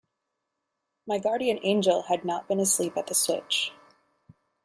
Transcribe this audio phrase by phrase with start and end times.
[1.05, 3.71] My guardian angel had not been asleep at the switch.